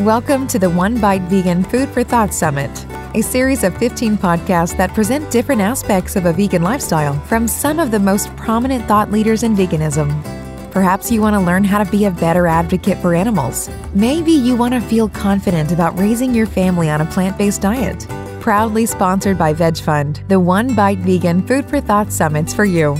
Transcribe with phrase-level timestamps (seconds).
[0.00, 2.70] Welcome to the One Bite Vegan Food for Thought Summit,
[3.14, 7.78] a series of 15 podcasts that present different aspects of a vegan lifestyle from some
[7.78, 10.10] of the most prominent thought leaders in veganism.
[10.72, 13.70] Perhaps you want to learn how to be a better advocate for animals.
[13.94, 18.08] Maybe you want to feel confident about raising your family on a plant based diet.
[18.40, 22.96] Proudly sponsored by Veg Fund, the One Bite Vegan Food for Thought Summit's for you.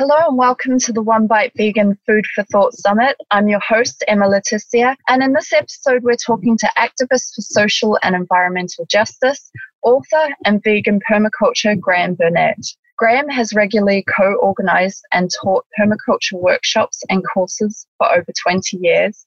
[0.00, 3.18] Hello and welcome to the One Bite Vegan Food for Thought Summit.
[3.30, 7.98] I'm your host, Emma Leticia, and in this episode, we're talking to activist for social
[8.02, 9.50] and environmental justice,
[9.82, 12.56] author, and vegan permaculture Graham Burnett.
[12.96, 19.26] Graham has regularly co organized and taught permaculture workshops and courses for over 20 years.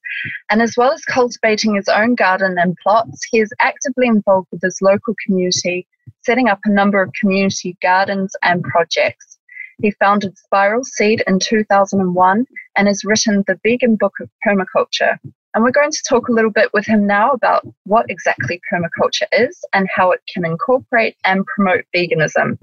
[0.50, 4.64] And as well as cultivating his own garden and plots, he is actively involved with
[4.64, 5.86] his local community,
[6.24, 9.33] setting up a number of community gardens and projects.
[9.82, 12.46] He founded Spiral Seed in 2001
[12.78, 15.18] and has written the Vegan Book of Permaculture.
[15.54, 19.28] And we're going to talk a little bit with him now about what exactly permaculture
[19.32, 22.58] is and how it can incorporate and promote veganism.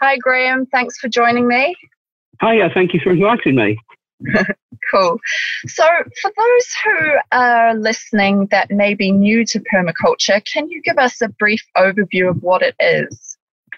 [0.00, 0.66] Hi, Graham.
[0.66, 1.74] Thanks for joining me.
[2.40, 2.70] Hi, Hiya.
[2.72, 3.78] Thank you for inviting me.
[4.92, 5.18] cool.
[5.66, 5.84] So,
[6.20, 11.20] for those who are listening that may be new to permaculture, can you give us
[11.20, 13.27] a brief overview of what it is?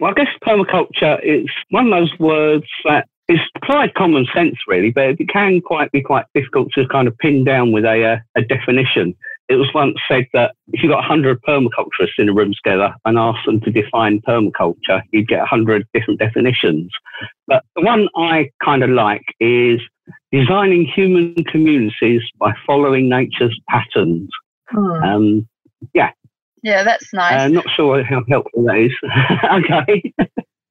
[0.01, 4.91] Well, I guess permaculture is one of those words that is applied common sense, really,
[4.91, 8.17] but it can quite be quite difficult to kind of pin down with a, uh,
[8.37, 9.15] a definition.
[9.49, 13.19] It was once said that if you got 100 permaculturists in a room together and
[13.19, 16.91] asked them to define permaculture, you'd get 100 different definitions.
[17.47, 19.81] But the one I kind of like is
[20.33, 24.31] designing human communities by following nature's patterns.
[24.69, 25.03] Hmm.
[25.03, 25.49] Um,
[25.95, 26.11] yeah,
[26.63, 27.41] yeah, that's nice.
[27.41, 28.93] I'm uh, not sure how helpful that is.
[29.67, 30.15] okay.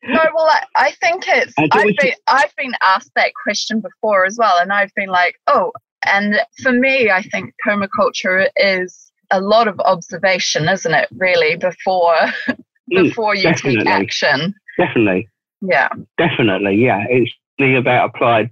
[0.03, 1.53] No, well, I, I think it's.
[1.57, 5.35] Uh, I've been I've been asked that question before as well, and I've been like,
[5.47, 5.71] oh.
[6.05, 11.09] And for me, I think permaculture is a lot of observation, isn't it?
[11.17, 12.15] Really, before
[12.47, 12.55] mm,
[12.89, 14.55] before you take action.
[14.77, 15.27] Definitely.
[15.61, 15.89] Yeah.
[16.17, 16.75] Definitely.
[16.75, 17.03] Yeah.
[17.09, 18.49] It's really about applied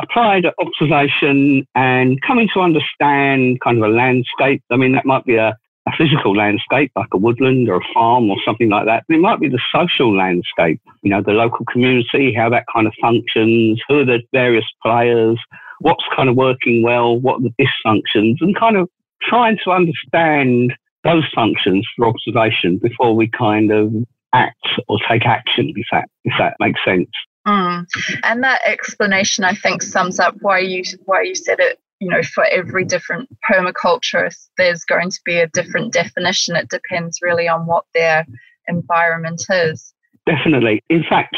[0.00, 4.62] applied observation and coming to understand kind of a landscape.
[4.70, 5.56] I mean, that might be a
[5.88, 9.04] a physical landscape like a woodland or a farm or something like that.
[9.08, 12.86] But it might be the social landscape, you know, the local community, how that kind
[12.86, 15.38] of functions, who are the various players,
[15.80, 18.88] what's kind of working well, what are the dysfunctions, and kind of
[19.22, 20.72] trying to understand
[21.04, 23.92] those functions for observation before we kind of
[24.32, 27.08] act or take action, if that, if that makes sense.
[27.46, 27.86] Mm.
[28.24, 32.22] And that explanation, I think, sums up why you why you said it you know,
[32.22, 36.56] for every different permaculturist, there's going to be a different definition.
[36.56, 38.26] It depends really on what their
[38.68, 39.94] environment is.
[40.26, 40.82] Definitely.
[40.90, 41.36] In fact,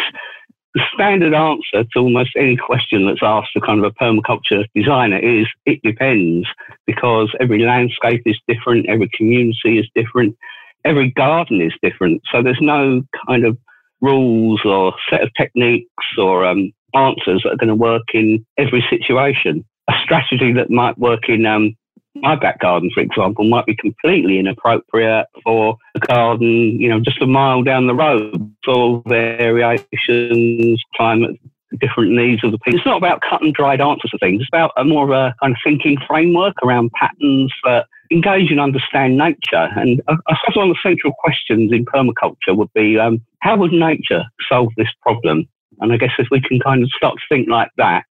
[0.74, 5.18] the standard answer to almost any question that's asked to kind of a permaculture designer
[5.18, 6.46] is it depends
[6.86, 10.36] because every landscape is different, every community is different,
[10.84, 12.22] every garden is different.
[12.32, 13.56] So there's no kind of
[14.00, 18.84] rules or set of techniques or um, answers that are going to work in every
[18.88, 21.76] situation a strategy that might work in um,
[22.14, 27.22] my back garden, for example, might be completely inappropriate for a garden, you know, just
[27.22, 28.54] a mile down the road.
[28.64, 31.38] Soil variations, climate,
[31.80, 32.78] different needs of the people.
[32.78, 34.40] It's not about cut and dried answers to things.
[34.40, 38.60] It's about a more of a kind of thinking framework around patterns that engage and
[38.60, 39.68] understand nature.
[39.76, 43.72] And I suppose one of the central questions in permaculture would be, um, how would
[43.72, 45.46] nature solve this problem?
[45.80, 48.04] And I guess if we can kind of start to think like that,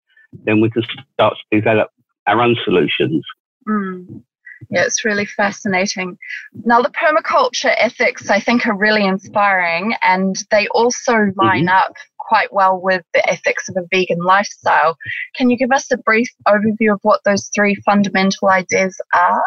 [0.46, 0.84] then we can
[1.14, 1.90] start to develop
[2.28, 3.24] our own solutions.
[3.68, 4.24] Mm.
[4.70, 6.18] Yeah, it's really fascinating.
[6.66, 11.70] Now, the permaculture ethics, I think, are really inspiring, and they also line mm-hmm.
[11.70, 14.98] up quite well with the ethics of a vegan lifestyle.
[15.36, 19.44] Can you give us a brief overview of what those three fundamental ideas are?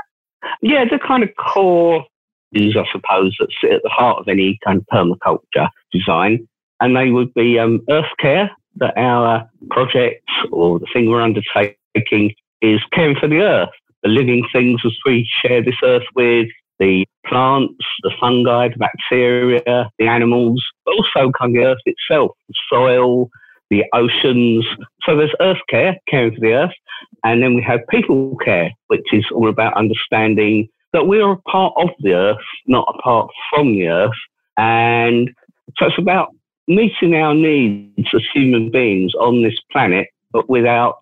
[0.63, 2.05] Yeah, the kind of core
[2.53, 6.49] is, I suppose, that sit at the heart of any kind of permaculture design,
[6.81, 12.35] and they would be um, earth care, that our project or the thing we're undertaking
[12.63, 13.71] is caring for the earth,
[14.03, 19.91] the living things as we share this earth with, the plants, the fungi, the bacteria,
[19.99, 23.29] the animals, but also kind of the earth itself, the soil,
[23.69, 24.65] the oceans.
[25.03, 26.75] So there's earth care, caring for the earth.
[27.23, 31.43] And then we have people care, which is all about understanding that we are a
[31.43, 34.11] part of the earth, not apart from the earth.
[34.57, 35.31] And
[35.77, 36.35] so it's about
[36.71, 41.01] meeting our needs as human beings on this planet, but without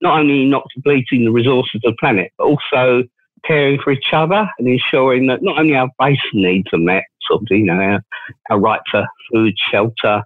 [0.00, 3.04] not only not depleting the resources of the planet, but also
[3.46, 7.42] caring for each other and ensuring that not only our basic needs are met, sort
[7.42, 8.00] of, you know, our,
[8.50, 10.22] our right for food, shelter,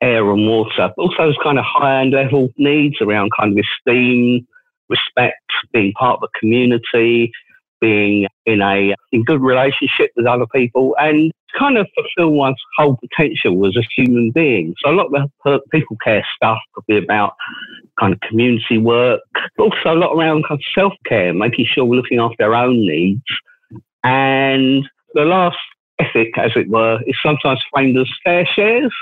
[0.00, 3.64] air and water, but also those kind of high end level needs around kind of
[3.64, 4.46] esteem,
[4.88, 5.36] respect,
[5.72, 7.30] being part of a community,
[7.80, 12.96] being in a in good relationship with other people and kind of fulfill one's whole
[12.96, 14.74] potential as a human being.
[14.78, 17.34] So a lot of the people care stuff could be about
[17.98, 19.20] kind of community work,
[19.56, 22.54] but also a lot around kind of self care, making sure we're looking after our
[22.54, 23.22] own needs.
[24.04, 25.58] And the last
[25.98, 28.92] ethic, as it were, is sometimes framed as fair shares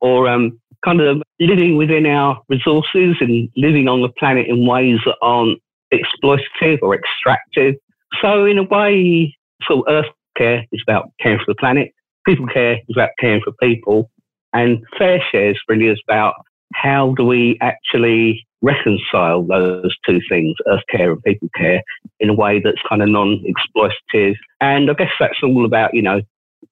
[0.00, 4.98] or um, kind of living within our resources and living on the planet in ways
[5.04, 5.60] that aren't
[5.92, 7.74] exploitative or extractive.
[8.20, 9.36] So, in a way,
[9.68, 10.06] of Earth
[10.36, 11.92] care is about caring for the planet,
[12.26, 12.52] people hmm.
[12.52, 14.10] care is about caring for people,
[14.52, 16.34] and fair shares really is about
[16.74, 21.82] how do we actually reconcile those two things, earth care and people care,
[22.20, 24.34] in a way that's kind of non exploitative.
[24.60, 26.20] And I guess that's all about, you know,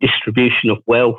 [0.00, 1.16] distribution of wealth,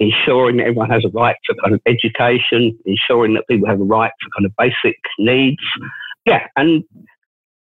[0.00, 3.84] ensuring that everyone has a right to kind of education, ensuring that people have a
[3.84, 5.62] right to kind of basic needs.
[6.26, 6.84] Yeah, and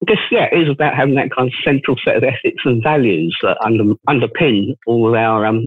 [0.07, 3.37] Guess, yeah, it is about having that kind of central set of ethics and values
[3.43, 5.67] that under, underpin all our um,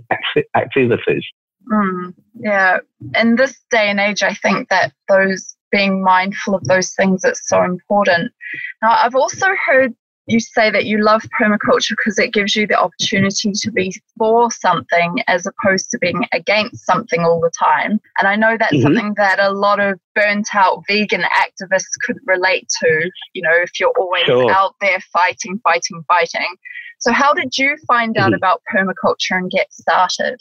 [0.56, 1.24] activities.
[1.71, 2.80] Mm, yeah.
[3.19, 7.41] In this day and age, I think that those being mindful of those things is
[7.45, 8.31] so important.
[8.81, 9.94] Now, I've also heard
[10.27, 14.49] you say that you love permaculture because it gives you the opportunity to be for
[14.51, 17.99] something as opposed to being against something all the time.
[18.17, 18.83] And I know that's mm-hmm.
[18.83, 23.79] something that a lot of burnt out vegan activists could relate to, you know, if
[23.79, 24.51] you're always sure.
[24.51, 26.55] out there fighting, fighting, fighting.
[26.99, 28.35] So, how did you find out mm-hmm.
[28.35, 30.39] about permaculture and get started?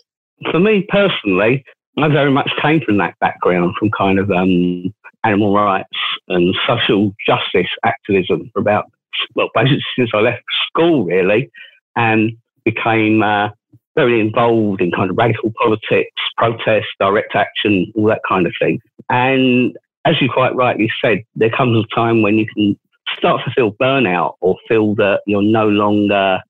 [0.50, 1.64] For me personally,
[1.98, 4.94] I very much came from that background, from kind of um,
[5.24, 5.88] animal rights
[6.28, 8.86] and social justice activism for about
[9.34, 11.50] well, basically since I left school, really,
[11.96, 12.32] and
[12.64, 13.48] became uh,
[13.94, 18.80] very involved in kind of radical politics, protest, direct action, all that kind of thing.
[19.10, 22.78] And as you quite rightly said, there comes a time when you can
[23.16, 26.40] start to feel burnout or feel that you're no longer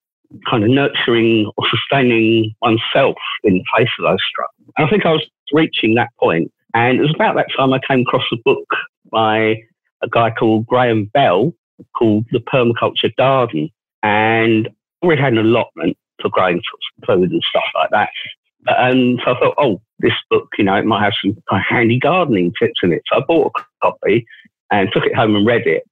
[0.49, 4.73] kind of nurturing or sustaining oneself in the face of those struggles.
[4.77, 6.51] And I think I was reaching that point.
[6.75, 8.67] And it was about that time I came across a book
[9.11, 9.57] by
[10.03, 11.53] a guy called Graham Bell,
[11.97, 13.71] called the Permaculture Garden.
[14.03, 14.69] And
[15.03, 16.61] we had an allotment for growing
[17.07, 18.11] food and stuff like that.
[18.67, 21.37] And so I thought, oh, this book, you know, it might have some
[21.69, 23.03] handy gardening tips in it.
[23.13, 24.27] So I bought a copy
[24.71, 25.83] and took it home and read it.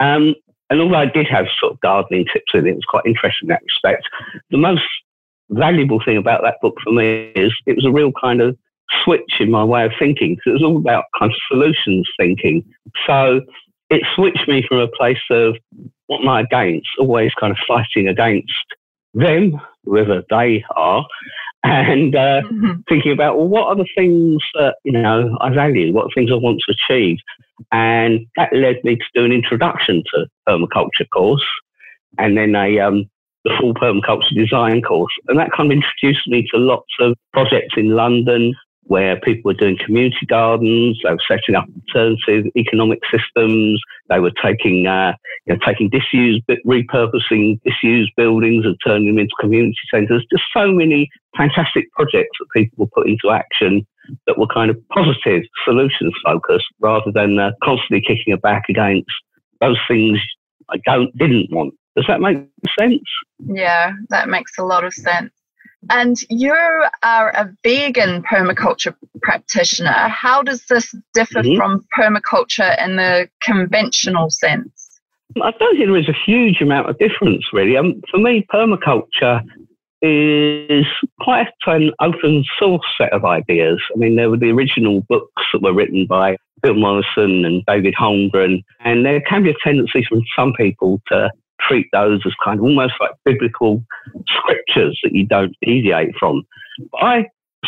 [0.00, 0.34] Um,
[0.70, 3.46] and although I did have sort of gardening tips in it, it was quite interesting
[3.46, 4.06] in that respect.
[4.50, 4.82] The most
[5.50, 8.56] valuable thing about that book for me is it was a real kind of
[9.04, 12.64] switch in my way of thinking because it was all about kind of solutions thinking.
[13.06, 13.40] So
[13.90, 15.56] it switched me from a place of
[16.06, 18.52] what am I against, always kind of fighting against
[19.14, 21.06] them, whoever they are,
[21.64, 22.80] and uh, mm-hmm.
[22.88, 26.36] thinking about well, what are the things that you know I value, what things I
[26.36, 27.18] want to achieve,
[27.72, 31.44] and that led me to do an introduction to permaculture course,
[32.18, 33.08] and then a um,
[33.44, 37.74] the full permaculture design course, and that kind of introduced me to lots of projects
[37.76, 38.54] in London
[38.88, 44.32] where people were doing community gardens, they were setting up alternative economic systems, they were
[44.42, 45.12] taking, uh,
[45.46, 50.24] you know, taking disused, repurposing disused buildings and turning them into community centres.
[50.30, 53.86] Just so many fantastic projects that people were put into action
[54.26, 59.10] that were kind of positive solutions focused rather than uh, constantly kicking a back against
[59.60, 60.18] those things
[60.70, 61.74] I don't didn't want.
[61.96, 62.38] Does that make
[62.78, 63.02] sense?
[63.40, 65.32] Yeah, that makes a lot of sense.
[65.90, 70.08] And you are a vegan permaculture practitioner.
[70.08, 71.56] How does this differ mm-hmm.
[71.56, 75.00] from permaculture in the conventional sense?
[75.42, 77.76] I don't think there is a huge amount of difference, really.
[77.76, 79.42] Um, for me, permaculture
[80.00, 80.86] is
[81.20, 83.80] quite an open source set of ideas.
[83.94, 87.94] I mean, there were the original books that were written by Bill Mollison and David
[87.98, 91.30] Holmgren, and there can be a tendency from some people to
[91.68, 93.84] treat those as kind of almost like biblical
[94.26, 96.42] scriptures that you don't deviate from.
[96.92, 97.26] But I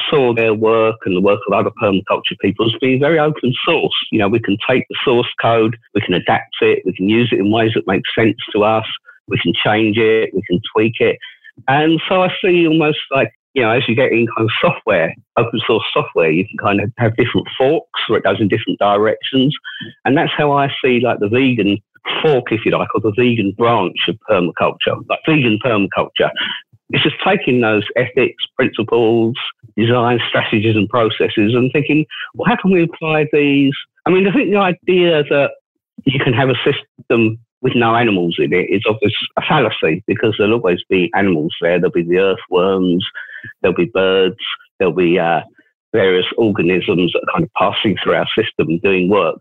[0.09, 3.95] saw their work and the work of other permaculture people as being very open source.
[4.12, 7.30] You know, we can take the source code, we can adapt it, we can use
[7.33, 8.87] it in ways that make sense to us,
[9.28, 11.16] we can change it, we can tweak it.
[11.69, 15.12] And so I see almost like, you know, as you get in kind of software,
[15.37, 18.78] open source software, you can kind of have different forks where it goes in different
[18.78, 19.54] directions.
[20.04, 21.78] And that's how I see like the vegan
[22.23, 26.30] fork, if you like, or the vegan branch of permaculture, like vegan permaculture.
[26.90, 29.37] It's just taking those ethics, principles,
[29.76, 32.04] design strategies and processes and thinking,
[32.35, 33.73] well, how can we apply these?
[34.07, 35.52] I mean, I think the idea that
[36.04, 40.35] you can have a system with no animals in it is obviously a fallacy because
[40.38, 41.78] there'll always be animals there.
[41.78, 43.07] There'll be the earthworms,
[43.61, 44.37] there'll be birds,
[44.78, 45.42] there'll be uh,
[45.92, 49.38] various organisms that are kind of passing through our system doing work.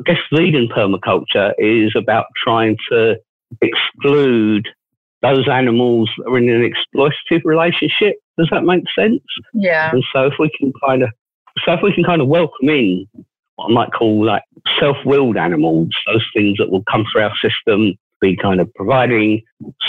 [0.00, 3.16] I guess vegan permaculture is about trying to
[3.60, 4.68] exclude
[5.22, 8.16] those animals that are in an exploitative relationship.
[8.38, 9.22] Does that make sense?
[9.52, 9.90] Yeah.
[9.92, 11.10] And so if we can kind of,
[11.64, 13.06] so if we can kind of welcome in
[13.56, 14.42] what I might call like
[14.78, 19.42] self-willed animals, those things that will come through our system, be kind of providing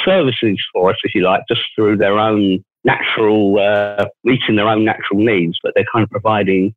[0.04, 4.86] services for us, if you like, just through their own natural, uh, meeting their own
[4.86, 6.74] natural needs, but they're kind of providing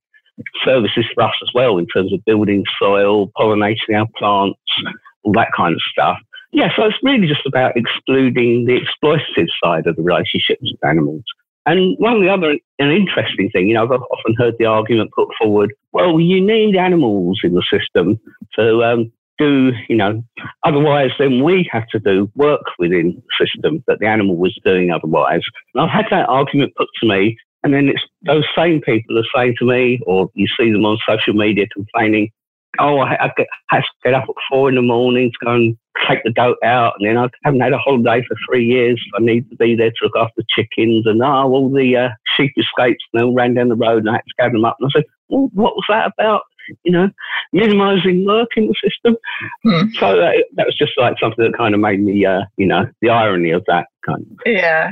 [0.65, 4.59] services for us as well in terms of building soil, pollinating our plants,
[5.23, 6.19] all that kind of stuff.
[6.53, 11.23] Yeah, so it's really just about excluding the exploitative side of the relationships with animals.
[11.65, 15.11] And one of the other, an interesting thing, you know, I've often heard the argument
[15.15, 18.19] put forward, well, you need animals in the system
[18.57, 20.23] to um, do, you know,
[20.65, 24.91] otherwise then we have to do work within the system that the animal was doing
[24.91, 25.43] otherwise.
[25.75, 29.25] And I've had that argument put to me, and then it's those same people are
[29.35, 32.31] saying to me, or you see them on social media complaining,
[32.79, 33.33] oh, I, I
[33.71, 35.77] have to get up at four in the morning to go and
[36.09, 39.03] take the goat out, and then I haven't had a holiday for three years.
[39.15, 42.53] I need to be there to look after chickens, and oh, all the uh, sheep
[42.57, 44.77] escapes, and they all ran down the road, and I had to gather them up.
[44.81, 46.43] And I said, well, what was that about?
[46.85, 47.11] You know,
[47.53, 49.17] minimising work in the system.
[49.65, 49.89] Hmm.
[49.99, 52.89] So that, that was just like something that kind of made me, uh, you know,
[53.01, 54.25] the irony of that kind.
[54.31, 54.39] Of.
[54.47, 54.91] Yeah,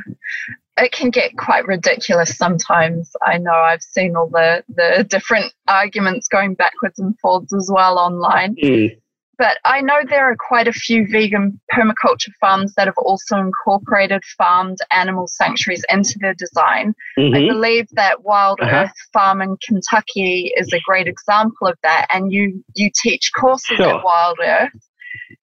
[0.80, 3.10] it can get quite ridiculous sometimes.
[3.25, 7.99] I know I've seen all the, the different arguments going backwards and forwards as well
[7.99, 8.56] online.
[8.56, 9.00] Mm.
[9.40, 14.22] But I know there are quite a few vegan permaculture farms that have also incorporated
[14.37, 16.94] farmed animal sanctuaries into their design.
[17.18, 17.34] Mm-hmm.
[17.34, 18.84] I believe that Wild uh-huh.
[18.84, 22.06] Earth Farm in Kentucky is a great example of that.
[22.12, 23.96] And you, you teach courses sure.
[23.96, 24.72] at Wild Earth.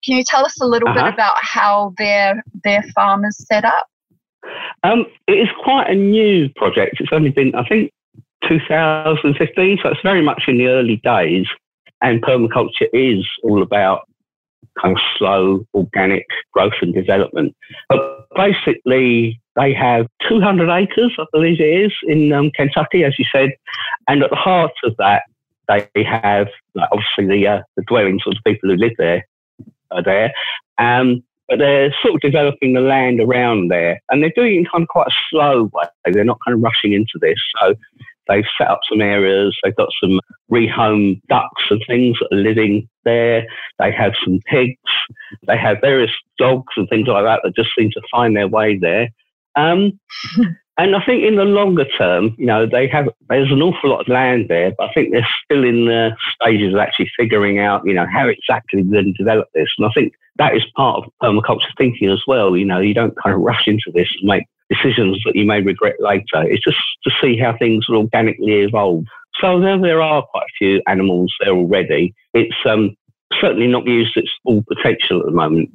[0.05, 1.05] Can you tell us a little uh-huh.
[1.05, 3.87] bit about how their their farm is set up?
[4.83, 6.97] Um, it is quite a new project.
[6.99, 7.91] It's only been, I think,
[8.47, 11.47] 2015, so it's very much in the early days.
[12.01, 14.07] And permaculture is all about
[14.81, 17.55] kind of slow organic growth and development.
[17.89, 23.25] But basically, they have 200 acres, I believe it is, in um, Kentucky, as you
[23.31, 23.49] said.
[24.07, 25.23] And at the heart of that,
[25.67, 29.25] they have like, obviously the, uh, the dwellings of the people who live there
[29.91, 30.33] are there.
[30.77, 34.65] Um, but they're sort of developing the land around there and they're doing it in
[34.65, 35.85] kind of quite a slow way.
[36.11, 37.39] They're not kind of rushing into this.
[37.59, 37.75] So
[38.27, 39.57] they've set up some areas.
[39.63, 40.19] They've got some
[40.51, 43.45] rehomed ducks and things that are living there.
[43.79, 44.77] They have some pigs.
[45.47, 48.77] They have various dogs and things like that that just seem to find their way
[48.77, 49.09] there.
[49.55, 49.99] Um,
[50.77, 54.01] and I think in the longer term, you know, they have there's an awful lot
[54.01, 57.81] of land there, but I think they're still in the stages of actually figuring out,
[57.85, 59.69] you know, how exactly going to develop this.
[59.77, 62.55] And I think that is part of permaculture thinking as well.
[62.55, 65.61] You know, you don't kind of rush into this and make decisions that you may
[65.61, 66.43] regret later.
[66.43, 69.05] It's just to see how things will organically evolve.
[69.41, 72.13] So there, there are quite a few animals there already.
[72.33, 72.95] It's um,
[73.39, 75.69] certainly not used its full potential at the moment.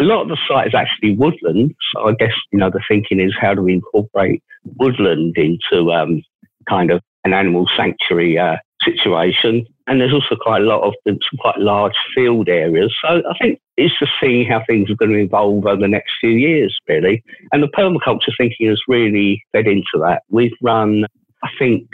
[0.00, 1.74] A lot of the site is actually woodland.
[1.92, 4.42] So I guess, you know, the thinking is how do we incorporate
[4.76, 6.22] woodland into um,
[6.68, 9.66] kind of an animal sanctuary uh, situation.
[9.86, 12.94] And there's also quite a lot of some quite large field areas.
[13.02, 16.12] So I think it's just seeing how things are going to evolve over the next
[16.20, 17.22] few years, really.
[17.52, 20.22] And the permaculture thinking has really fed into that.
[20.28, 21.04] We've run,
[21.42, 21.88] I think,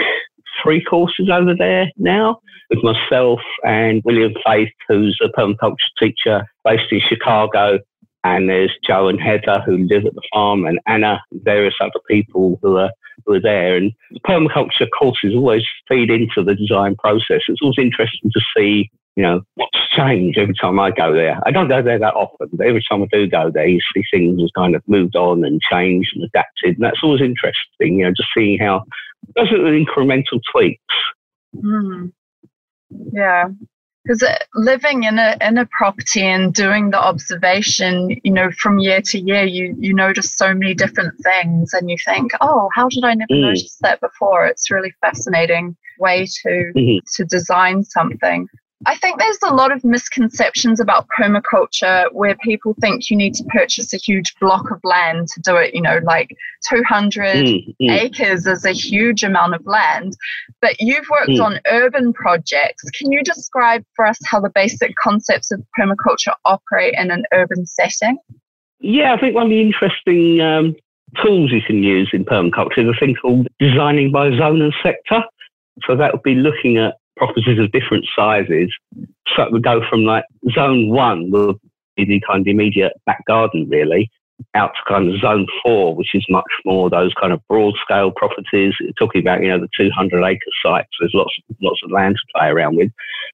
[0.63, 6.91] three courses over there now with myself and William Faith, who's a permaculture teacher based
[6.91, 7.79] in Chicago.
[8.25, 12.01] And there's Joe and Heather who live at the farm, and Anna, and various other
[12.09, 12.91] people who are
[13.27, 13.77] who are there.
[13.77, 17.43] And the permaculture courses always feed into the design process.
[17.49, 21.39] It's always interesting to see, you know, what's changed every time I go there.
[21.45, 24.03] I don't go there that often, but every time I do go there, you see
[24.11, 26.77] things have kind of moved on and changed and adapted.
[26.77, 28.85] And that's always interesting, you know, just seeing how
[29.37, 30.81] those are incremental tweaks.
[31.57, 32.13] Mm.
[33.13, 33.49] Yeah,
[34.05, 38.79] because uh, living in a in a property and doing the observation you know from
[38.79, 42.89] year to year you you notice so many different things and you think oh how
[42.89, 43.41] did i never mm.
[43.41, 46.99] notice that before it's really fascinating way to mm-hmm.
[47.15, 48.47] to design something
[48.87, 53.45] I think there's a lot of misconceptions about permaculture where people think you need to
[53.45, 55.75] purchase a huge block of land to do it.
[55.75, 56.37] You know, like
[56.69, 57.91] 200 mm, mm.
[57.91, 60.17] acres is a huge amount of land.
[60.61, 61.45] But you've worked mm.
[61.45, 62.83] on urban projects.
[62.91, 67.67] Can you describe for us how the basic concepts of permaculture operate in an urban
[67.67, 68.19] setting?
[68.81, 70.77] Yeah, I think one of the interesting um,
[71.23, 75.23] tools you can use in permaculture is a thing called designing by zone and sector.
[75.87, 78.73] So that would be looking at properties of different sizes.
[79.35, 81.55] So it would go from like zone one, will
[81.97, 84.11] be the kind of immediate back garden really,
[84.55, 88.11] out to kind of zone four, which is much more those kind of broad scale
[88.11, 88.75] properties.
[88.99, 90.91] talking about, you know, the 200 acre sites.
[90.99, 92.91] There's lots, lots of land to play around with.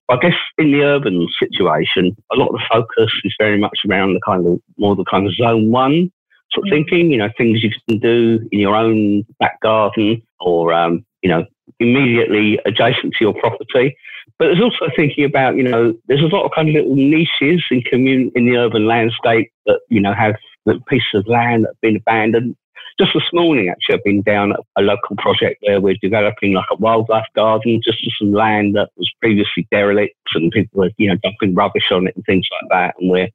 [0.08, 3.78] But I guess in the urban situation, a lot of the focus is very much
[3.88, 6.10] around the kind of more the kind of zone one
[6.52, 10.72] sort of thinking, you know, things you can do in your own back garden or,
[10.72, 11.44] um, you know,
[11.78, 13.96] immediately adjacent to your property.
[14.38, 17.64] But there's also thinking about, you know, there's a lot of kind of little niches
[17.70, 20.34] in commun- in the urban landscape that, you know, have
[20.88, 22.56] pieces of land that have been abandoned.
[22.98, 26.66] Just this morning, actually, I've been down at a local project where we're developing like
[26.70, 31.16] a wildlife garden, just some land that was previously derelict and people were, you know,
[31.22, 32.94] dumping rubbish on it and things like that.
[33.00, 33.28] And we're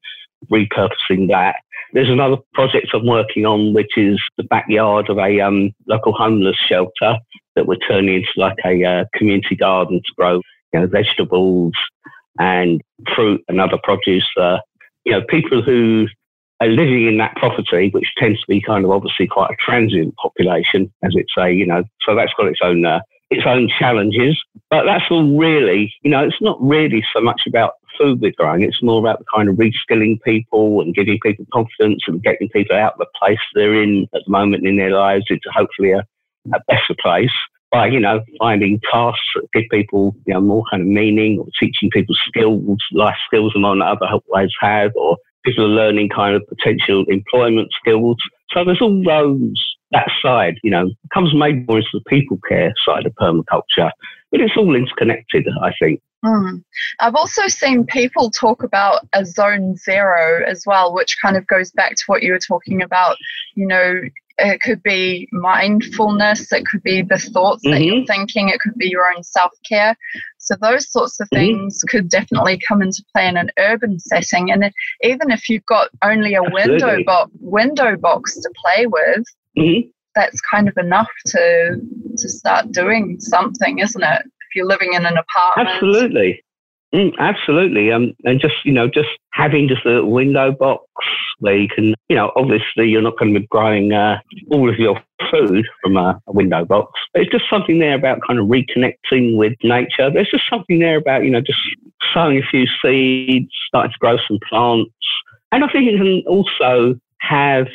[0.52, 1.56] repurposing that.
[1.94, 6.58] There's another project I'm working on, which is the backyard of a um, local homeless
[6.68, 7.18] shelter
[7.56, 10.42] that we're turning into like a uh, community garden to grow,
[10.74, 11.74] you know, vegetables
[12.40, 12.82] and
[13.16, 14.26] fruit and other produce.
[14.38, 16.08] You know, people who
[16.62, 20.16] are living in that property, which tends to be kind of obviously quite a transient
[20.16, 24.42] population, as it's a, you know, so that's got its own uh, its own challenges.
[24.70, 28.62] But that's all really, you know, it's not really so much about food we're growing.
[28.62, 32.76] It's more about the kind of reskilling people and giving people confidence and getting people
[32.76, 36.04] out of the place they're in at the moment in their lives into hopefully a,
[36.54, 37.32] a better place
[37.72, 41.48] by, you know, finding tasks that give people, you know, more kind of meaning or
[41.60, 46.36] teaching people skills, life skills they might not otherwise have, or people are learning kind
[46.36, 48.18] of potential employment skills.
[48.52, 52.74] So there's all those that side, you know, comes maybe more into the people care
[52.86, 53.92] side of permaculture,
[54.32, 56.02] but it's all interconnected, I think.
[56.24, 56.64] Mm.
[57.00, 61.72] I've also seen people talk about a zone zero as well, which kind of goes
[61.72, 63.18] back to what you were talking about.
[63.54, 64.02] You know,
[64.38, 67.72] it could be mindfulness, it could be the thoughts mm-hmm.
[67.72, 68.06] that you're mm-hmm.
[68.06, 69.96] thinking, it could be your own self care.
[70.38, 71.38] So, those sorts of mm-hmm.
[71.38, 71.98] things mm-hmm.
[71.98, 74.52] could definitely come into play in an urban setting.
[74.52, 74.72] And
[75.04, 79.24] even if you've got only a window, bo- window box to play with,
[79.58, 79.88] mm-hmm.
[80.16, 81.80] that's kind of enough to
[82.18, 84.22] to start doing something, isn't it?
[84.26, 85.70] If you're living in an apartment.
[85.76, 86.44] Absolutely.
[86.94, 87.92] Mm, absolutely.
[87.92, 90.86] Um, and just, you know, just having just a window box
[91.40, 94.78] where you can, you know, obviously you're not going to be growing uh, all of
[94.78, 99.36] your food from a, a, window box, it's just something there about kind of reconnecting
[99.36, 100.10] with nature.
[100.10, 101.60] There's just something there about, you know, just
[102.14, 104.92] sowing a few seeds, starting to grow some plants.
[105.52, 107.68] And I think it can also have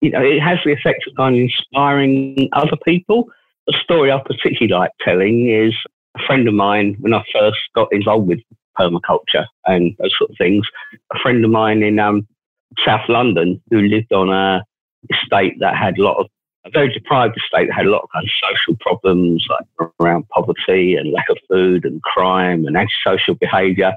[0.00, 3.28] you know, it has the effect of kind of inspiring other people.
[3.66, 5.74] The story I particularly like telling is
[6.20, 8.40] a friend of mine when I first got involved with
[8.78, 10.66] permaculture and those sort of things.
[11.14, 12.26] A friend of mine in um,
[12.84, 14.64] South London who lived on a
[15.10, 16.26] estate that had a lot of
[16.66, 20.28] a very deprived estate that had a lot of kind of social problems like around
[20.28, 23.94] poverty and lack of food and crime and antisocial behaviour.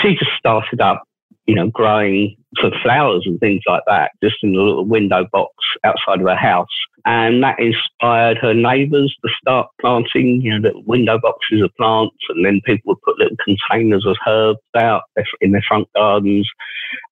[0.00, 1.04] She just started up
[1.46, 5.52] you know, growing of flowers and things like that, just in a little window box
[5.84, 6.68] outside of her house.
[7.04, 12.16] And that inspired her neighbours to start planting, you know, little window boxes of plants.
[12.28, 15.02] And then people would put little containers of herbs out
[15.40, 16.48] in their front gardens.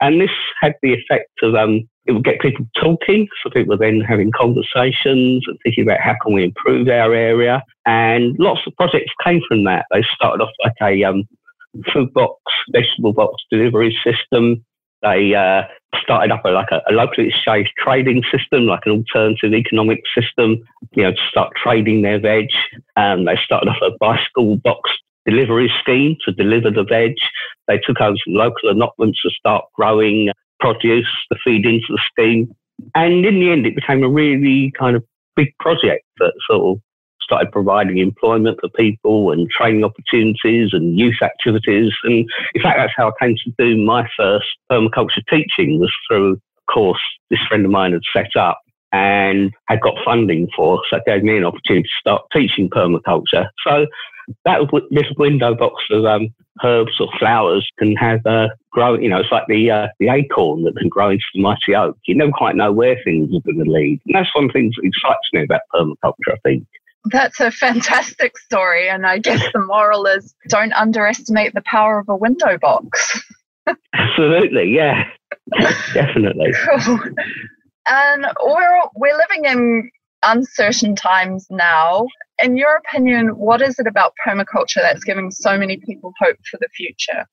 [0.01, 3.29] And this had the effect of, um, it would get people talking.
[3.43, 7.63] So people were then having conversations and thinking about how can we improve our area.
[7.87, 9.87] And lots of projects came from that.
[9.91, 11.25] They started off like a, um,
[11.93, 12.37] food box,
[12.73, 14.65] vegetable box delivery system.
[15.03, 15.63] They uh,
[16.03, 20.59] started up a, like a, a locally exchange trading system, like an alternative economic system,
[20.93, 22.49] you know, to start trading their veg.
[22.97, 24.91] And they started off a bicycle box
[25.27, 27.15] delivery scheme to deliver the veg.
[27.69, 32.55] They took over some local allotments to start growing produce to feed into the scheme.
[32.95, 35.05] And in the end, it became a really kind of
[35.37, 36.83] big project that sort of
[37.31, 41.93] started providing employment for people and training opportunities and youth activities.
[42.03, 46.35] And in fact, that's how I came to do my first permaculture teaching was through
[46.35, 48.61] a course this friend of mine had set up
[48.93, 50.81] and had got funding for.
[50.91, 53.47] So it gave me an opportunity to start teaching permaculture.
[53.65, 53.87] So
[54.45, 56.29] that little window box of um,
[56.65, 58.99] herbs or flowers can have uh, grow.
[58.99, 61.97] You know, it's like the uh, the acorn that can grow into the mighty oak.
[62.07, 64.59] You never quite know where things are going to lead, and that's one of the
[64.59, 66.35] things that excites me about permaculture.
[66.35, 66.67] I think.
[67.07, 68.89] That's a fantastic story.
[68.89, 73.23] And I guess the moral is don't underestimate the power of a window box.
[73.95, 75.05] Absolutely, yeah.
[75.95, 76.53] Definitely.
[76.65, 76.99] Cool.
[77.87, 79.91] And we're we're living in
[80.23, 82.07] uncertain times now.
[82.43, 86.59] In your opinion, what is it about permaculture that's giving so many people hope for
[86.61, 87.27] the future?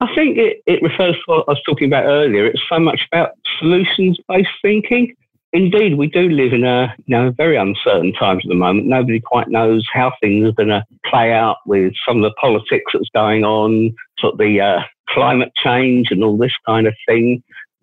[0.00, 2.46] I think it, it refers to what I was talking about earlier.
[2.46, 5.14] It's so much about solutions based thinking.
[5.52, 8.86] Indeed, we do live in a you know very uncertain times at the moment.
[8.86, 12.92] Nobody quite knows how things are going to play out with some of the politics
[12.92, 17.42] that's going on, sort of the uh, climate change and all this kind of thing.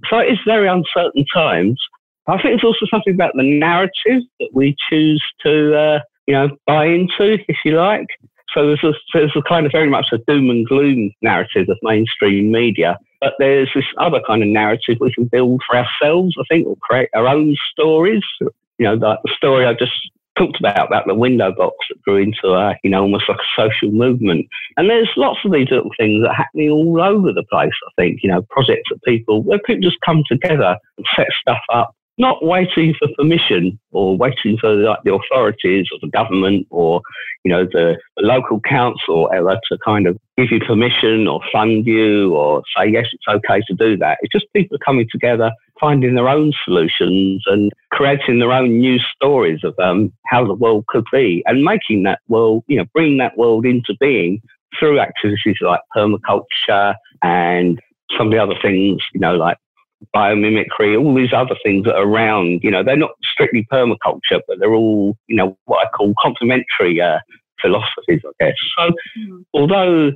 [0.10, 1.80] So it's very uncertain times.
[2.28, 6.50] I think it's also something about the narrative that we choose to uh, you know
[6.68, 8.08] buy into, if you like.
[8.54, 11.78] So there's a, there's a kind of very much a doom and gloom narrative of
[11.82, 16.44] mainstream media, but there's this other kind of narrative we can build for ourselves, I
[16.50, 18.24] think, or create our own stories.
[18.40, 19.94] You know, like the story I just
[20.38, 23.62] talked about, about the window box that grew into a, you know, almost like a
[23.62, 24.48] social movement.
[24.78, 28.02] And there's lots of these little things that are happening all over the place, I
[28.02, 31.96] think, you know, projects that people, where people just come together and set stuff up
[32.18, 37.02] not waiting for permission or waiting for like the authorities or the government or
[37.44, 41.86] you know the, the local council or to kind of give you permission or fund
[41.86, 44.18] you or say yes it's okay to do that.
[44.22, 49.60] It's just people coming together finding their own solutions and creating their own new stories
[49.64, 53.38] of um, how the world could be and making that world you know bringing that
[53.38, 54.42] world into being
[54.80, 57.80] through activities like permaculture and
[58.18, 59.58] some of the other things you know like
[60.14, 62.62] biomimicry, all these other things that are around.
[62.64, 67.02] You know, they're not strictly permaculture, but they're all, you know, what I call complementary
[67.02, 67.20] uh,
[67.62, 68.56] philosophies, I guess.
[68.78, 69.42] So, mm-hmm.
[69.54, 70.12] although,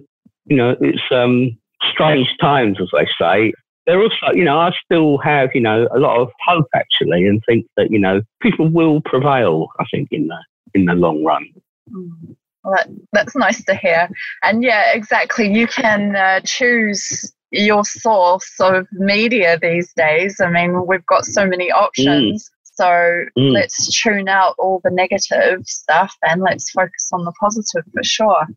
[0.45, 1.58] you know, it's um,
[1.91, 3.54] strange times, as they say,
[3.86, 7.41] they're also, you know, I still have, you know, a lot of hope actually and
[7.47, 10.38] think that, you know, people will prevail, I think, in the,
[10.73, 11.47] in the long run.
[11.91, 12.36] Mm.
[12.63, 14.10] Well, that, that's nice to hear.
[14.43, 15.52] And yeah, exactly.
[15.52, 20.39] You can uh, choose your source of media these days.
[20.39, 22.45] I mean, we've got so many options.
[22.45, 22.53] Mm.
[22.79, 23.51] So mm.
[23.51, 28.47] let's tune out all the negative stuff and let's focus on the positive for sure.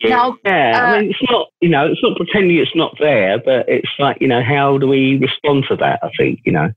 [0.00, 0.72] Yeah, now, yeah.
[0.74, 3.88] Uh, I mean, it's not you know, it's not pretending it's not there, but it's
[3.98, 6.00] like you know, how do we respond to that?
[6.02, 6.70] I think you know.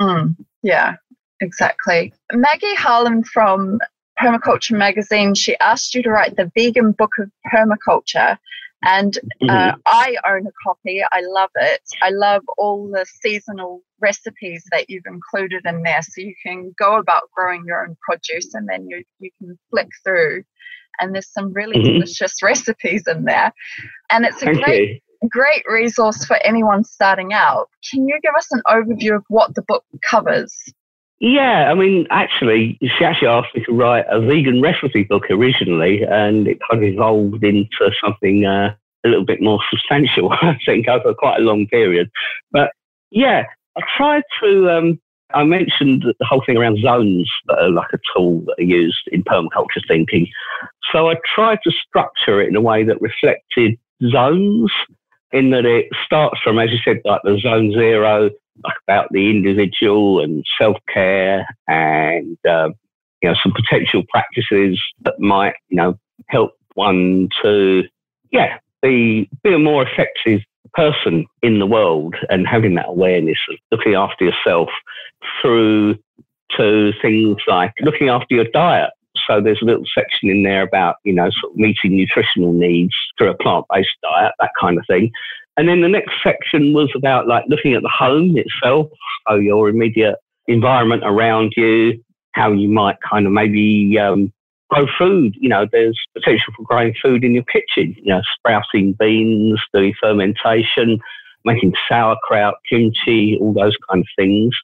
[0.00, 0.94] Mm, yeah,
[1.40, 2.14] exactly.
[2.32, 3.78] Maddy Harland from
[4.18, 8.38] Permaculture Magazine, she asked you to write the vegan book of permaculture
[8.82, 9.80] and uh, mm-hmm.
[9.86, 11.02] I own a copy.
[11.02, 11.82] I love it.
[12.00, 16.00] I love all the seasonal recipes that you've included in there.
[16.02, 19.88] So you can go about growing your own produce and then you, you can flick
[20.04, 20.44] through.
[21.00, 21.94] And there's some really mm-hmm.
[21.94, 23.52] delicious recipes in there.
[24.10, 27.68] And it's a great, great resource for anyone starting out.
[27.90, 30.54] Can you give us an overview of what the book covers?
[31.20, 36.02] Yeah, I mean, actually, she actually asked me to write a vegan recipe book originally,
[36.04, 40.86] and it kind of evolved into something uh, a little bit more substantial, I think,
[40.86, 42.10] over quite a long period.
[42.52, 42.70] But
[43.10, 43.44] yeah,
[43.76, 44.70] I tried to.
[44.70, 45.00] Um,
[45.34, 49.08] I mentioned the whole thing around zones that are like a tool that are used
[49.12, 50.26] in permaculture thinking.
[50.90, 53.76] So I tried to structure it in a way that reflected
[54.10, 54.72] zones,
[55.32, 58.30] in that it starts from, as you said, like the zone zero
[58.86, 62.74] about the individual and self care and um,
[63.22, 67.82] you know some potential practices that might you know help one to
[68.30, 70.40] yeah be be a more effective
[70.74, 74.68] person in the world and having that awareness of looking after yourself
[75.40, 75.96] through
[76.56, 78.90] to things like looking after your diet.
[79.26, 82.94] So there's a little section in there about, you know, sort of meeting nutritional needs
[83.18, 85.10] through a plant-based diet, that kind of thing.
[85.58, 88.86] And then the next section was about like looking at the home itself,
[89.28, 90.14] so your immediate
[90.46, 92.00] environment around you,
[92.32, 94.32] how you might kind of maybe um,
[94.70, 95.34] grow food.
[95.40, 99.94] You know, there's potential for growing food in your kitchen, you know, sprouting beans, doing
[100.00, 101.00] fermentation,
[101.44, 104.54] making sauerkraut, kimchi, all those kind of things.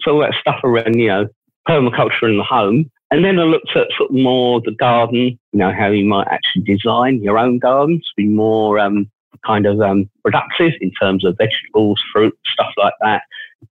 [0.00, 1.28] So all that stuff around, you know,
[1.68, 2.90] permaculture in the home.
[3.10, 6.28] And then I looked at sort of more the garden, you know, how you might
[6.28, 9.10] actually design your own garden to be more um,
[9.46, 13.22] kind of um, productive in terms of vegetables, fruit, stuff like that.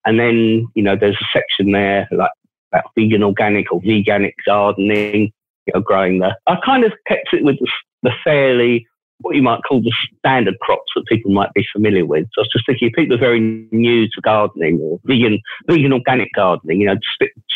[0.05, 2.31] And then, you know, there's a section there like
[2.71, 5.31] about vegan organic or veganic gardening,
[5.65, 6.35] you know, growing the.
[6.47, 7.69] I kind of kept it with the,
[8.03, 8.85] the fairly,
[9.21, 12.25] what you might call the standard crops that people might be familiar with.
[12.33, 13.39] So I was just thinking, if people are very
[13.71, 16.97] new to gardening or vegan, vegan organic gardening, you know,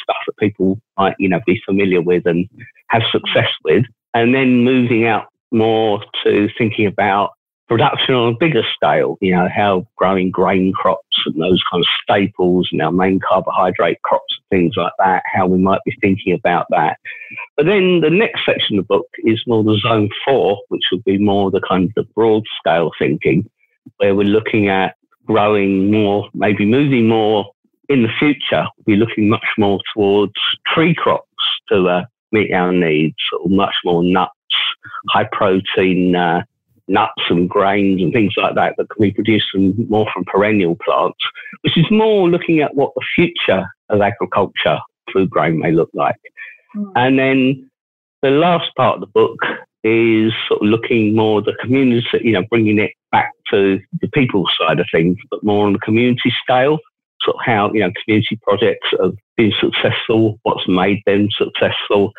[0.03, 2.49] stuff that people might, you know, be familiar with and
[2.87, 3.83] have success with.
[4.13, 7.31] And then moving out more to thinking about
[7.71, 11.87] production on a bigger scale, you know, how growing grain crops and those kind of
[12.03, 16.33] staples and our main carbohydrate crops and things like that, how we might be thinking
[16.33, 16.97] about that.
[17.55, 21.05] But then the next section of the book is more the zone four, which would
[21.05, 23.49] be more the kind of the broad scale thinking,
[23.97, 27.53] where we're looking at growing more, maybe moving more
[27.87, 30.33] in the future, we're looking much more towards
[30.67, 31.25] tree crops
[31.69, 32.03] to uh,
[32.33, 34.33] meet our needs, or much more nuts,
[35.07, 36.43] high protein uh,
[36.91, 40.77] nuts and grains and things like that that can be produced from, more from perennial
[40.83, 41.19] plants,
[41.61, 44.79] which is more looking at what the future of agriculture
[45.11, 46.15] food grain may look like.
[46.75, 46.91] Mm.
[46.95, 47.69] And then
[48.21, 49.37] the last part of the book
[49.83, 54.07] is sort of looking more at the community, you know, bringing it back to the
[54.09, 56.77] people side of things, but more on the community scale,
[57.21, 62.11] sort of how, you know, community projects have been successful, what's made them successful,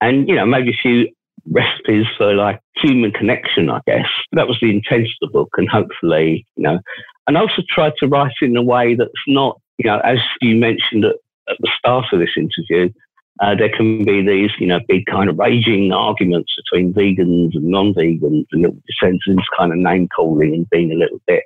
[0.00, 1.08] and, you know, maybe a few
[1.50, 4.08] recipes for like human connection, I guess.
[4.32, 6.78] That was the intent of the book, and hopefully, you know,
[7.26, 11.04] and also tried to write in a way that's not, you know, as you mentioned
[11.04, 11.16] at,
[11.48, 12.92] at the start of this interview,
[13.40, 17.64] uh, there can be these, you know, big kind of raging arguments between vegans and
[17.64, 19.22] non-vegans, and it descends
[19.56, 21.44] kind of name calling and being a little bit,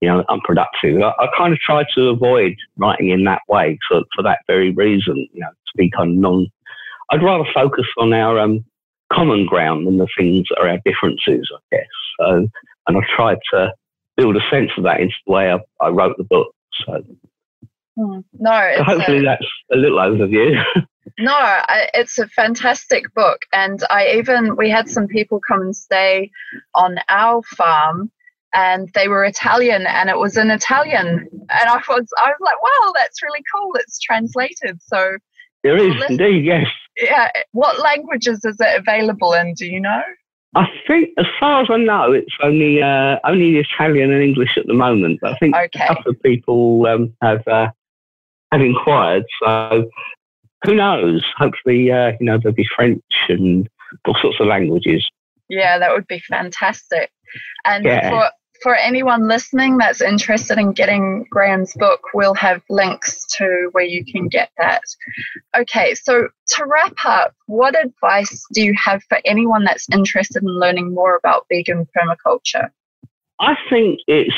[0.00, 1.00] you know, unproductive.
[1.00, 4.70] I, I kind of try to avoid writing in that way for, for that very
[4.72, 6.46] reason, you know, to be kind of non.
[7.10, 8.64] I'd rather focus on our um,
[9.12, 11.86] common ground than the things that are our differences, I guess.
[12.20, 12.48] So,
[12.86, 13.72] and I tried to
[14.16, 16.54] build a sense of that into the way I, I wrote the book.
[16.86, 17.02] So,
[17.96, 18.20] hmm.
[18.38, 20.62] no, so hopefully a, that's a little overview.
[21.18, 25.76] no, I, it's a fantastic book, and I even we had some people come and
[25.76, 26.30] stay
[26.74, 28.10] on our farm.
[28.54, 32.62] And they were Italian, and it was in Italian, and I was, I was like,
[32.62, 33.70] "Wow, that's really cool!
[33.76, 35.16] It's translated." So
[35.62, 36.66] there is indeed, yes.
[36.96, 37.30] Yeah.
[37.52, 39.54] What languages is it available in?
[39.54, 40.02] Do you know?
[40.54, 44.66] I think, as far as I know, it's only uh, only Italian and English at
[44.66, 45.20] the moment.
[45.22, 45.84] But I think okay.
[45.84, 47.70] a couple of people um, have uh,
[48.50, 49.24] have inquired.
[49.42, 49.88] So
[50.64, 51.24] who knows?
[51.38, 53.68] Hopefully, uh, you know, there'll be French and
[54.06, 55.08] all sorts of languages.
[55.48, 57.10] Yeah, that would be fantastic.
[57.64, 58.10] And yeah.
[58.10, 58.30] for
[58.62, 64.04] for anyone listening that's interested in getting Graham's book, we'll have links to where you
[64.04, 64.82] can get that.
[65.56, 70.48] Okay, so to wrap up, what advice do you have for anyone that's interested in
[70.48, 72.68] learning more about vegan permaculture?
[73.40, 74.34] I think it's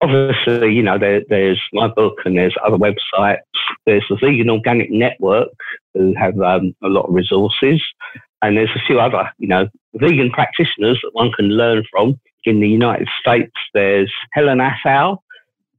[0.00, 3.38] obviously, you know, there, there's my book and there's other websites.
[3.86, 5.48] There's the Vegan Organic Network
[5.94, 7.82] who have um, a lot of resources.
[8.42, 12.60] And there's a few other, you know, vegan practitioners that one can learn from in
[12.60, 15.18] the United States, there's Helen Atthowe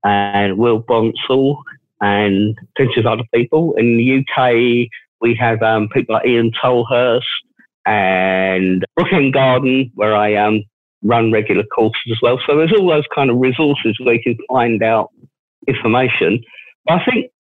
[0.04, 1.58] and Will Bonsall
[2.01, 3.73] and plenty of other people.
[3.78, 4.89] In the UK,
[5.21, 7.23] we have um, people like Iain Tolhurst
[7.86, 10.63] and Brookend Garden, where I um,
[11.04, 12.39] run regular courses as well.
[12.45, 15.10] So there's all those kind of resources where you can find out
[15.67, 16.41] information.
[16.86, 17.32] But I think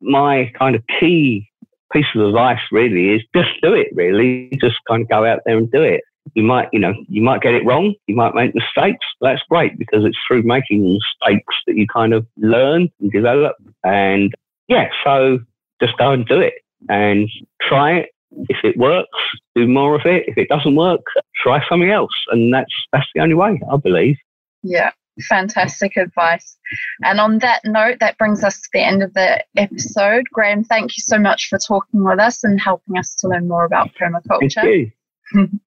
[0.00, 1.48] my kind of key
[1.92, 4.50] piece of advice really is just do it, really.
[4.60, 6.02] Just kind of go out there and do it
[6.36, 7.94] you might, you know, you might get it wrong.
[8.06, 9.04] You might make mistakes.
[9.22, 13.56] That's great because it's through making mistakes that you kind of learn and develop.
[13.82, 14.34] And
[14.68, 15.38] yeah, so
[15.80, 16.54] just go and do it
[16.90, 17.28] and
[17.62, 18.10] try it.
[18.50, 19.18] If it works,
[19.54, 20.24] do more of it.
[20.28, 21.00] If it doesn't work,
[21.42, 22.12] try something else.
[22.30, 24.18] And that's that's the only way, I believe.
[24.62, 24.90] Yeah,
[25.30, 26.58] fantastic advice.
[27.02, 30.24] And on that note, that brings us to the end of the episode.
[30.32, 33.64] Graham, thank you so much for talking with us and helping us to learn more
[33.64, 34.52] about permaculture.
[34.52, 34.92] Thank
[35.32, 35.60] you.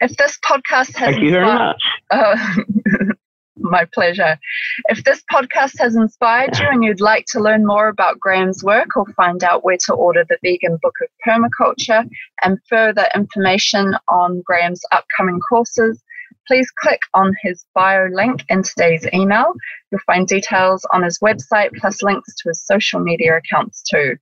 [0.00, 1.82] If this podcast has Thank you very much.
[2.10, 2.36] Uh,
[3.56, 4.38] my pleasure.
[4.86, 8.96] If this podcast has inspired you and you'd like to learn more about Graham's work
[8.96, 12.08] or find out where to order the Vegan Book of Permaculture
[12.42, 16.02] and further information on Graham's upcoming courses,
[16.46, 19.52] please click on his bio link in today's email.
[19.90, 24.16] You'll find details on his website plus links to his social media accounts too.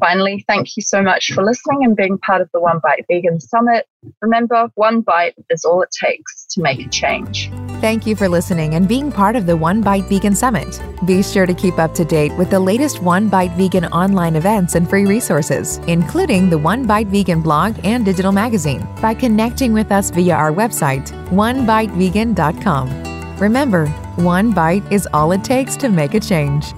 [0.00, 3.40] Finally, thank you so much for listening and being part of the One Bite Vegan
[3.40, 3.86] Summit.
[4.20, 7.50] Remember, one bite is all it takes to make a change.
[7.80, 10.80] Thank you for listening and being part of the One Bite Vegan Summit.
[11.06, 14.74] Be sure to keep up to date with the latest One Bite Vegan online events
[14.74, 19.92] and free resources, including the One Bite Vegan blog and digital magazine, by connecting with
[19.92, 23.36] us via our website, onebitevegan.com.
[23.38, 26.72] Remember, one bite is all it takes to make a change.